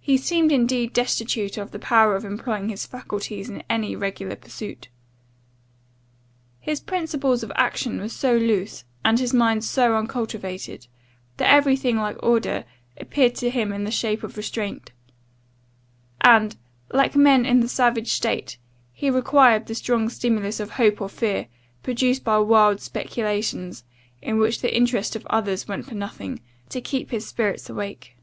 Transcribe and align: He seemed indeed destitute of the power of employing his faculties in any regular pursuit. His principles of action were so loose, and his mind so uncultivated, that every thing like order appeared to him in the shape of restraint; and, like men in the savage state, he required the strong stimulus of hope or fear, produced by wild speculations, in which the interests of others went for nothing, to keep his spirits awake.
He 0.00 0.16
seemed 0.16 0.50
indeed 0.50 0.92
destitute 0.92 1.56
of 1.56 1.70
the 1.70 1.78
power 1.78 2.16
of 2.16 2.24
employing 2.24 2.68
his 2.68 2.84
faculties 2.84 3.48
in 3.48 3.62
any 3.70 3.94
regular 3.94 4.34
pursuit. 4.34 4.88
His 6.58 6.80
principles 6.80 7.44
of 7.44 7.52
action 7.54 8.00
were 8.00 8.08
so 8.08 8.36
loose, 8.36 8.82
and 9.04 9.20
his 9.20 9.32
mind 9.32 9.64
so 9.64 9.94
uncultivated, 9.94 10.88
that 11.36 11.48
every 11.48 11.76
thing 11.76 11.96
like 11.98 12.20
order 12.24 12.64
appeared 12.98 13.36
to 13.36 13.50
him 13.50 13.72
in 13.72 13.84
the 13.84 13.92
shape 13.92 14.24
of 14.24 14.36
restraint; 14.36 14.90
and, 16.22 16.56
like 16.92 17.14
men 17.14 17.46
in 17.46 17.60
the 17.60 17.68
savage 17.68 18.08
state, 18.12 18.58
he 18.92 19.10
required 19.10 19.66
the 19.66 19.76
strong 19.76 20.08
stimulus 20.08 20.58
of 20.58 20.70
hope 20.70 21.00
or 21.00 21.08
fear, 21.08 21.46
produced 21.84 22.24
by 22.24 22.36
wild 22.38 22.80
speculations, 22.80 23.84
in 24.20 24.38
which 24.38 24.60
the 24.60 24.76
interests 24.76 25.14
of 25.14 25.24
others 25.30 25.68
went 25.68 25.86
for 25.86 25.94
nothing, 25.94 26.40
to 26.68 26.80
keep 26.80 27.12
his 27.12 27.28
spirits 27.28 27.70
awake. 27.70 28.16